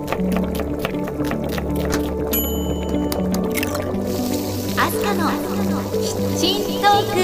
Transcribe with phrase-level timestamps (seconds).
[0.00, 0.04] ア
[4.90, 5.30] スカの
[5.92, 7.20] キッチントーク。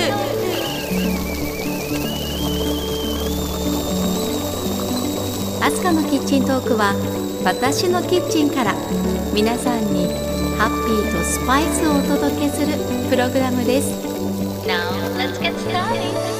[5.65, 6.95] アスカのキッチントークは
[7.45, 8.75] 私のキッチンから
[9.33, 10.09] 皆さんに
[10.59, 12.77] ハッピーとスパイスをお届けする
[13.09, 13.89] プログラムです。
[14.67, 16.36] Now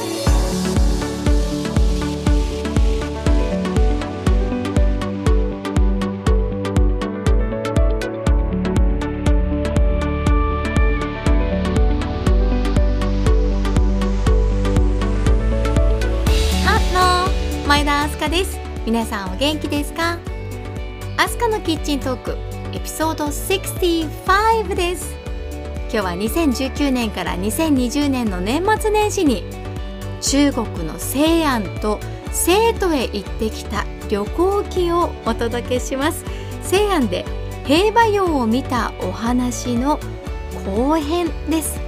[18.97, 20.17] 皆さんお元気ですか？
[21.17, 22.35] アスカのキッチントーク
[22.75, 25.15] エピソード65です。
[25.81, 29.43] 今日は2019年から2020年の年末年始に
[30.19, 31.99] 中国の西安と
[32.31, 36.25] 成都へ行ってきた旅行記をお届けします。
[36.63, 37.23] 西安で
[37.65, 39.99] 平和洋を見たお話の
[40.65, 41.79] 後編です。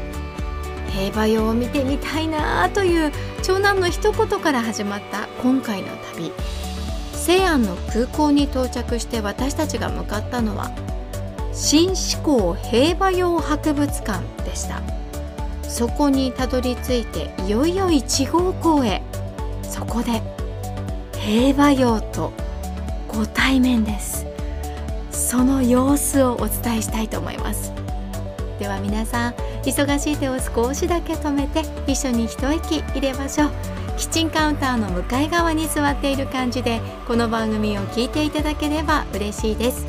[0.92, 6.32] 平和洋を見てみたいなという長男の一言から始まった今回の旅。
[7.30, 10.72] 西安の空港に到着して私たちが向かったのは
[11.54, 14.82] 新志向平和洋博物館でした。
[15.62, 19.04] そこにたどり着いていよいよ1号港へ。
[19.62, 20.24] そこで
[21.20, 22.34] 平和洋と
[23.08, 24.26] ご対面です。
[25.12, 27.72] その様子をお伝えしたいと思います。
[28.58, 33.79] では皆さん忙しい手を少しだけ止めて一緒に一息入れましょう。
[34.00, 39.86] キッチンカウンターの向かい側に座っている感じでこの番組を聞いていただければ嬉しいです。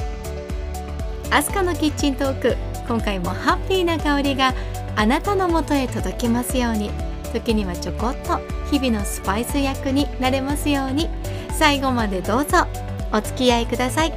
[1.30, 2.56] アスカのキッチントーク
[2.88, 4.52] 今回もハッピーな香りが
[4.96, 6.90] あなたのもとへ届きますように。
[7.32, 11.08] 時にはちょこっと日々のスパイス役になれますように。
[11.56, 12.66] 最後までどうぞ
[13.12, 14.12] お付き合いください。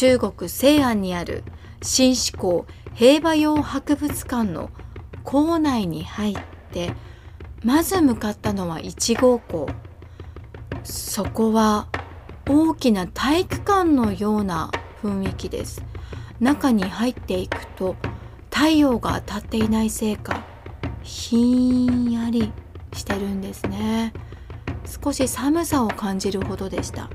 [0.00, 1.44] 中国西安にある
[1.82, 4.70] 新志向平和洋博物館の
[5.24, 6.36] 構内に入っ
[6.72, 6.94] て
[7.62, 9.68] まず向かったのは1号校
[10.84, 11.88] そこは
[12.48, 14.70] 大きな体育館のような
[15.02, 15.84] 雰囲気です。
[16.40, 17.94] 中に入っていくと
[18.50, 20.46] 太陽が当たっていないせいか
[21.02, 22.50] ひんやり
[22.94, 24.14] してるんですね。
[25.04, 27.10] 少し寒さを感じるほどでした。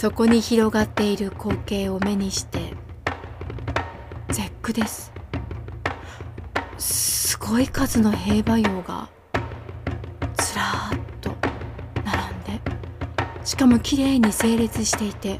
[0.00, 2.72] そこに広がっている光景を目にして
[4.30, 5.12] 絶句です。
[6.78, 9.10] すごい数の兵馬俑が
[10.38, 11.36] ずらーっと
[12.02, 12.62] 並んで
[13.44, 15.38] しかも綺麗に整列していて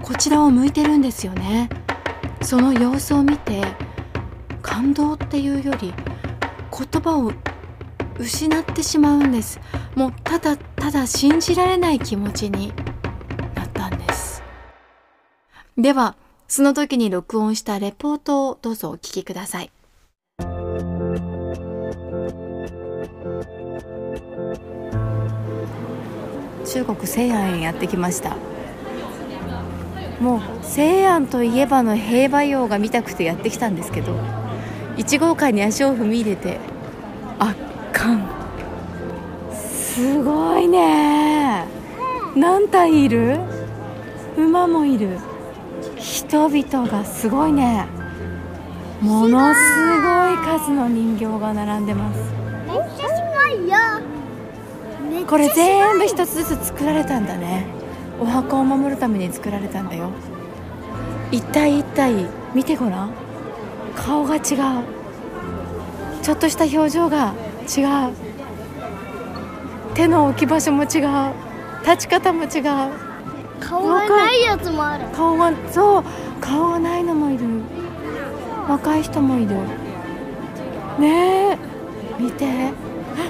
[0.00, 1.68] こちらを向いてるんですよね。
[2.40, 3.60] その様子を見て
[4.62, 5.92] 感動っていうより
[6.70, 7.30] 言葉を
[8.18, 9.60] 失ってしまうんです。
[9.96, 12.72] もうただただ信じられない気持ちに。
[15.78, 16.16] では、
[16.48, 19.70] その時に録音したレポートをどうぞお聞きください。
[26.66, 28.36] 中国西安へやってきました。
[30.20, 34.14] もう西安といえばの平和洋が見たくてやってきたんですけど
[34.96, 36.58] 1号館に足を踏み入れて
[37.38, 37.56] 圧
[37.92, 38.28] 巻。
[39.52, 41.66] すごいね。
[42.36, 43.40] 何体いる？
[44.36, 45.18] 馬もいる。
[45.96, 47.86] 人々がすごいね。
[49.00, 49.60] ものす
[50.00, 52.18] ごい数の人形が並んでます。
[52.66, 55.26] めっちゃすごいよ。
[55.26, 57.66] これ全部一つずつ作られたんだね。
[58.20, 60.10] お墓を守るために作られたんだよ。
[61.30, 63.10] 一体一体見てごらん。
[63.96, 64.42] 顔が違う。
[66.22, 67.34] ちょっとした表情が
[67.76, 68.12] 違う。
[69.94, 71.32] 手の置き場所も違う。
[71.84, 73.01] 立ち方も違う
[73.62, 75.04] 顔がないやつもある。
[75.14, 76.04] 顔がそう
[76.40, 77.46] 顔がないのもいる。
[78.68, 79.56] 若い人もいる。
[80.98, 81.58] ねえ。
[82.18, 82.70] 見て。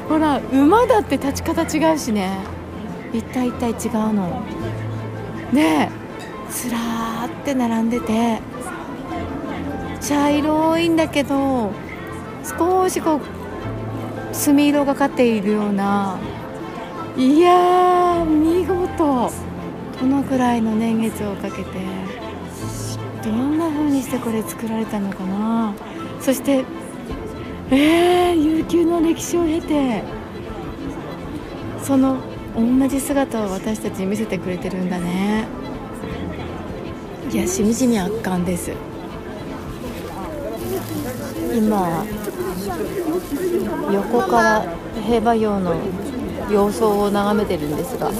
[0.08, 2.38] ほら馬だって立ち方違うしね。
[3.12, 4.42] 一体一体違うの。
[5.52, 6.52] ねえ。
[6.52, 8.40] ずらーって並んでて。
[10.00, 11.70] 茶色いんだけど
[12.58, 13.20] 少しこう
[14.34, 16.18] 墨色がかっているような。
[17.16, 19.30] いや見事。
[20.02, 21.64] このくらいの年月をかけて
[23.22, 25.72] どんな風にしてこれ作られたのかな。
[26.20, 26.64] そして
[27.70, 30.02] えー、悠久の歴史を経て
[31.80, 32.16] その
[32.56, 35.46] 同じ姿を私たちに見せてくれてるんだね。
[37.30, 38.72] いやしみじみ圧巻です。
[41.54, 42.04] 今
[43.92, 44.66] 横から
[45.00, 45.76] 兵馬俑の
[46.50, 48.10] 様相を眺めてるんですが。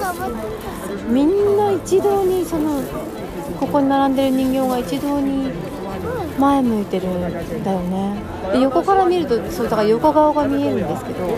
[1.12, 2.82] みんな一堂にその
[3.60, 5.52] ここに並んでる人形が一堂に
[6.38, 7.20] 前向いてるん
[7.64, 8.14] だよね。
[8.52, 11.34] で横から見るとそうだから横顔が見えるんですけどで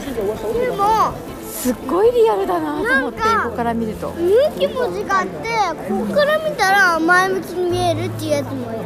[0.70, 1.12] も
[1.44, 4.10] すっごいリアルだなと思って横から見ると。
[4.10, 4.18] 向
[4.58, 5.48] きも違って
[5.88, 8.80] ここから見たら前向きに見えるっていうやつもいる。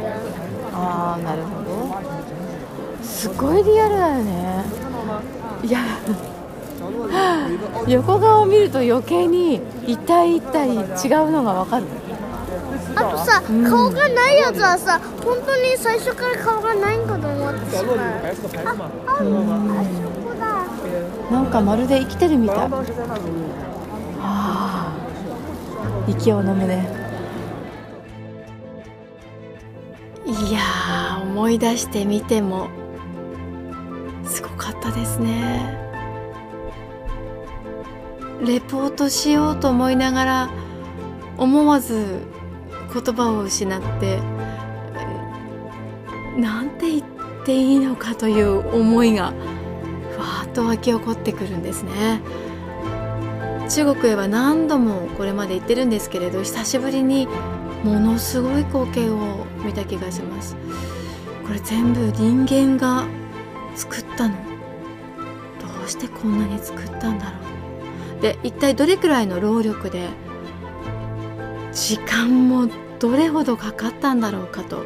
[0.73, 3.03] ああなるほど。
[3.03, 4.65] すごいリアルだよね。
[5.63, 5.79] いや
[7.87, 11.85] 横顔を見ると余計に一体一体違うのが分かる。
[12.95, 17.97] あとさ、うん顔がないやつはさ本当に最初から顔がないんかと思ってしまう。
[17.97, 19.23] あああそ
[20.27, 20.65] こだ。
[21.31, 22.57] なんかまるで生きてるみたい。
[22.57, 22.67] は
[24.19, 24.93] あ
[26.07, 26.87] 息を飲むね。
[30.25, 32.67] いやー思い出してみても
[34.25, 35.88] すごかったですね
[38.45, 40.49] レポートしようと思いながら
[41.37, 42.21] 思わず
[42.93, 44.19] 言葉を失って
[46.37, 47.03] なんて言っ
[47.45, 49.33] ていいのかという思いが
[50.11, 52.21] ふわーっと湧き起こってくるんですね。
[53.69, 57.27] 中国へは何度もこれまで行ってるんですけれど久しぶりに
[57.83, 60.55] ものすごい光景を見た気がします。
[61.45, 63.05] これ全部人間が
[63.75, 64.35] 作ったの？
[64.35, 67.48] どうしてこんなに作ったんだろう？
[68.21, 70.09] で一体どれくらいの労力で
[71.71, 72.69] 時間も
[72.99, 74.83] どれほどかかったんだろうかと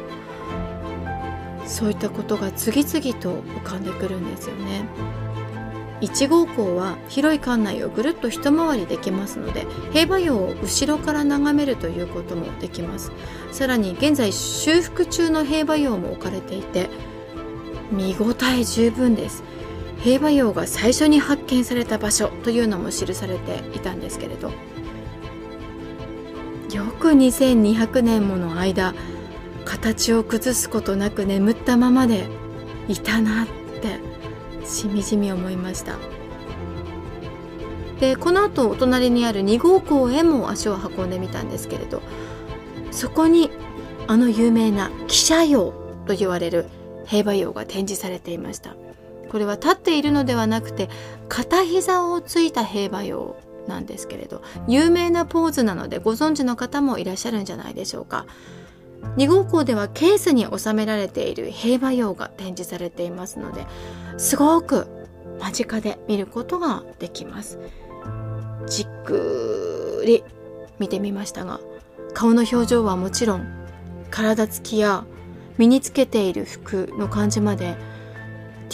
[1.66, 4.84] そういったことが次々と浮かんでくるんですよね。
[6.00, 13.10] 1号校は広い館内をぐるっと一回りできますので兵馬俑を後ろから眺めるということもできます。
[13.52, 16.90] さらに現在修復中の兵馬俑も置かれていて
[17.90, 19.42] 見応え十分です。
[20.00, 24.50] 兵馬俑が最初に発見された場所というのも記されていたんですけれど
[26.72, 28.94] よく2200年もの間
[29.64, 32.26] 形を崩すことなく眠ったままで
[32.88, 33.98] いたなって
[34.66, 35.96] しみじみ思いました。
[38.00, 42.02] でこの後お隣にある2号校へも足を運んでみたんですけれど
[42.90, 43.50] そこに
[44.08, 45.72] あの有名な汽車俑
[46.06, 46.66] と言われる
[47.06, 48.74] 兵馬俑が展示されていました。
[49.34, 50.88] これは立っているのではなくて
[51.28, 53.34] 片膝をついた兵馬俑
[53.66, 58.26] なんですけれど有名なポーズなのでご存知の方もいらっしゃるんじゃないでしょうか。
[59.16, 63.66] 2号校ではケースに収められている兵馬俑が展示されていますので
[64.18, 64.86] すごく
[65.40, 67.58] 間近で見ることができます。
[68.68, 70.22] じっくり
[70.78, 71.58] 見てみましたが
[72.12, 73.66] 顔の表情はもちろん
[74.12, 75.04] 体つきや
[75.58, 77.76] 身につけている服の感じまで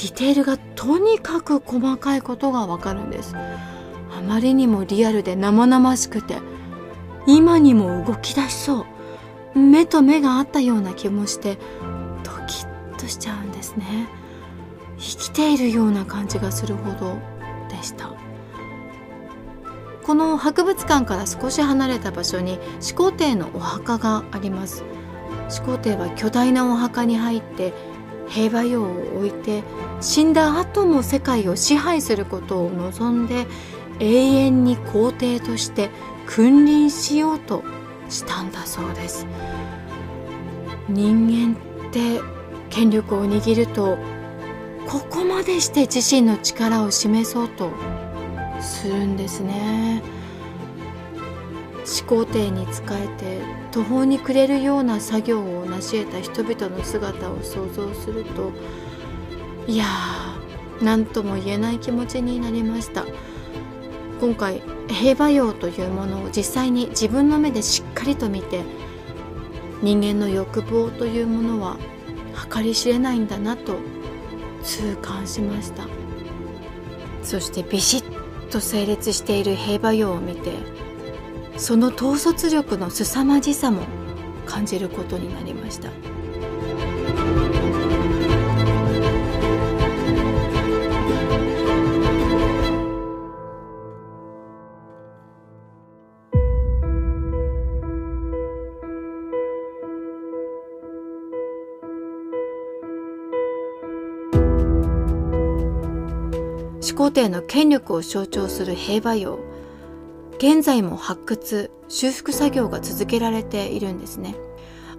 [0.02, 3.37] ディテールがとにかく細かいことがわかるんです。
[3.37, 6.38] あまりにもリアルで生々しくて
[7.26, 8.87] 今にも動き出しそ
[9.55, 11.58] う目と目があったような気もして
[12.25, 14.09] ドキッとしちゃうんですね。
[14.99, 17.19] 生きているような感じがするほど
[17.69, 18.11] でした。
[20.02, 24.83] この博物館から少し離れた場所に始皇帝のお墓があります。
[25.50, 27.75] 始皇帝は巨大なお墓に入って
[28.30, 29.62] 兵馬俑を置いて
[30.00, 33.46] 死んだ後も世界を支配することを望んで
[33.99, 35.90] 永遠に皇帝として
[36.26, 37.62] 君臨しようと
[38.08, 39.26] したんだそうです。
[40.88, 41.56] 人間
[41.88, 42.20] って
[42.70, 43.99] 権力を握ると
[44.88, 47.70] ここまでして自身の力を示そうと
[48.60, 50.02] するんですね。
[51.84, 58.53] 始皇帝に仕えて途方に暮れるような作業を成し得た人々の姿を想像すると
[59.67, 63.05] いやー何とも言えない気持ちになりました。
[64.21, 68.62] 今回兵馬俑というものを実際に自分の目でしっかりと見て
[69.83, 71.79] 人間の欲望というものは
[72.53, 73.79] 計り知れないんだなと
[74.62, 75.87] 痛感しました。
[77.23, 80.53] そしてビシッと整列している兵馬俑を見て
[81.61, 83.83] その統率力の凄まじさも
[84.47, 85.90] 感じることになりました。
[106.81, 109.50] 始皇帝の権力を象徴する兵馬俑。
[110.40, 114.35] 現在も発掘修復作業が続けられているんですね。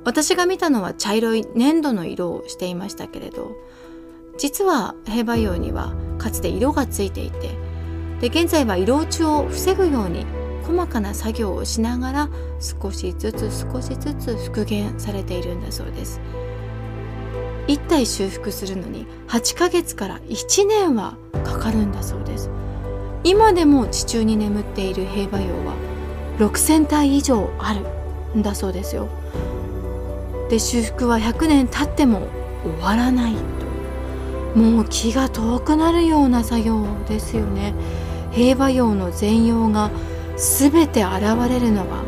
[0.05, 3.51] 私が見たのは茶色い粘土の色をしていましたけれど
[4.37, 7.49] 実は兵馬俑にはかつて色がついていて
[8.19, 10.25] で現在は色落ちを防ぐように
[10.63, 12.29] 細かな作業をしながら
[12.59, 16.21] 少しずつ少しずつ復元されているんだそうです。
[17.67, 22.49] 1体修復するのに8ヶ月から1年はかかるんだそうです。
[23.23, 25.75] 今でも地中に眠っている兵馬俑は
[26.39, 29.07] 6,000体以上あるんだそうですよ。
[30.49, 32.27] で修復は100年経っても
[32.63, 34.59] 終わらないと。
[34.59, 37.73] もう気が遠くなるような作業ですよね。
[38.31, 39.91] 兵馬俑の全容が
[40.35, 42.03] 全て現れるのは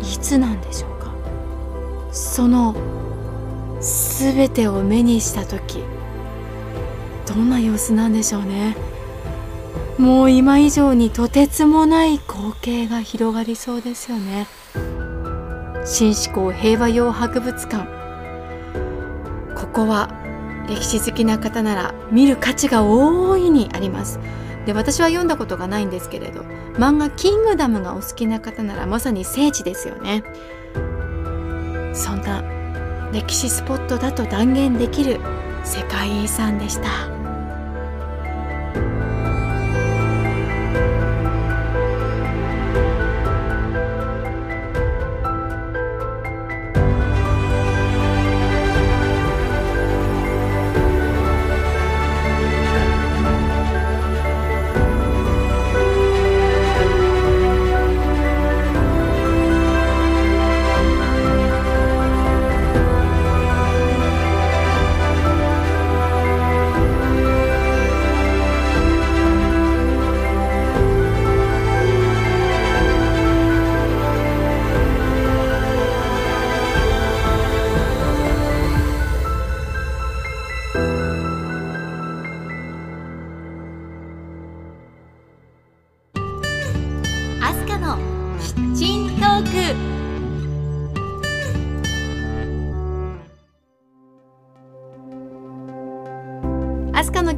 [0.00, 1.12] いつなんでしょうか。
[2.12, 2.74] その
[3.80, 5.82] 全てを目にした時
[7.26, 8.76] どんな様子なんでしょうね。
[9.98, 14.46] もう今以上にとてつもない光景が広がりそうですよね。
[15.84, 17.86] 新志向平和用博物館。
[19.54, 20.10] ここは
[20.68, 24.18] 歴史好きな方なら見る価値が大いにあります。
[24.66, 26.42] で私は読んだことがないんですけれど
[26.74, 30.22] 漫画「キングダム」がお好きな方ならまさに聖地ですよね。
[31.94, 32.42] そんな
[33.12, 35.20] 歴史スポットだと断言できる
[35.64, 37.11] 世界遺産でした。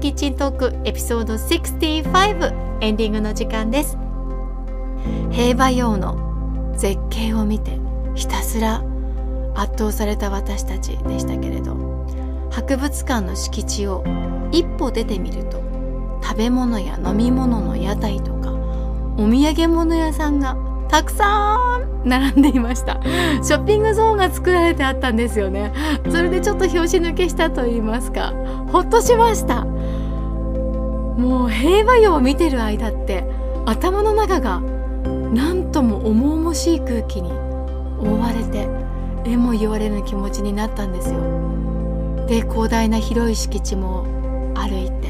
[0.05, 3.97] キッチントークエピソード65エンディングの時間です。
[5.31, 7.79] 平和用の絶景を見て
[8.15, 8.85] ひたすら
[9.55, 12.05] 圧倒された私たちでしたけれど
[12.51, 14.05] 博物館の敷地を
[14.53, 15.63] 一歩出てみると
[16.23, 18.53] 食べ物や飲み物の屋台とか
[19.17, 20.55] お土産物屋さんが
[20.91, 23.01] たくさん並んでいました。
[23.43, 25.73] ショッピングゾーンが作られてあったんですよね。
[26.11, 28.35] それでちょっと拍子抜けしたと言いますか。
[28.71, 29.67] ほっとしました
[31.17, 33.25] もう平和よを見てる間って
[33.67, 34.61] 頭の中が
[35.33, 37.31] 何とも重々しい空気に
[37.99, 38.69] 覆われて
[39.25, 41.21] えも言われぬ気持ちになったんですよ。
[42.27, 44.05] で広大な広い敷地も
[44.55, 45.09] 歩いて、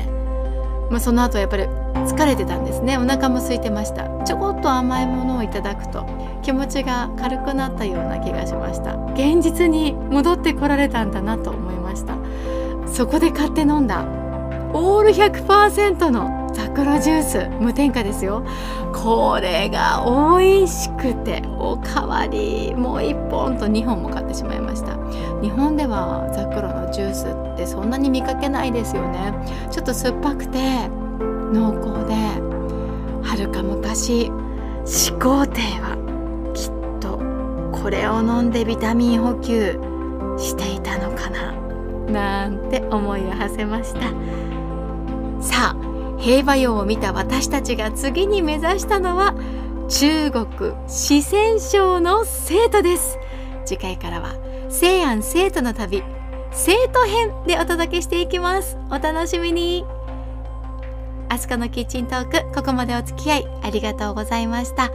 [0.90, 2.96] まあ、その後やっぱり疲れてたんですね。
[2.96, 4.08] お腹も空いてました。
[4.24, 6.06] ちょこっと甘いものをいただくと
[6.42, 8.94] 気持ちが軽くなったような気がしました。
[9.14, 12.16] 現実に戻ってこられたんだなと思いました。
[12.86, 14.23] そこで買って飲んだ。
[14.74, 18.44] オール100%のザクロジュース無添加ですよ。
[18.92, 20.04] これが
[20.38, 24.96] 美味しくておかわりもう1本と2本も買ってしまいました。
[25.40, 29.32] 日本ではザクロのジュースってそんなに見かけないですよね。
[29.70, 30.58] ちょっと酸っぱくて
[31.52, 32.14] 濃厚で
[33.22, 34.30] はるか昔
[34.84, 35.96] 始皇帝は
[36.52, 37.18] きっと
[37.72, 39.78] これを飲んでビタミン補給
[40.36, 41.52] していたのかな
[42.10, 44.00] なんて思いを馳せました。
[45.44, 49.34] さあ平和俑を見た私たちが次に目指したのは
[49.90, 53.18] 中国四川省の生徒です。
[53.66, 54.34] 次回からは
[54.70, 56.02] 西安生徒の旅
[56.50, 58.78] 生徒編でお届けしていきます。
[58.90, 59.84] お楽しみに。
[61.28, 64.90] アスカのキッチントークここまでお付き合いありがとうございました。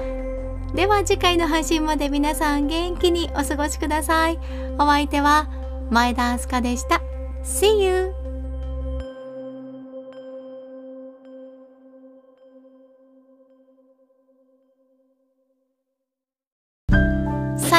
[0.74, 4.40] では次回の配信まで皆さん元気にお過ごしください。
[4.80, 5.48] お相手は
[5.92, 7.02] 前田明日香でした。
[7.44, 8.19] See you!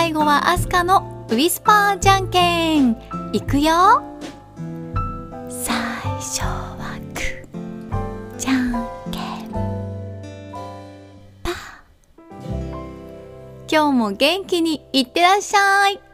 [0.00, 2.96] 最後はアスカのウィスパーじゃんけん。
[3.34, 4.02] いくよ。
[5.50, 5.76] 最
[6.16, 7.46] 初は九。
[8.38, 8.72] じゃん
[9.10, 9.50] けん。
[13.70, 16.09] 今日も元気にいってらっしゃい。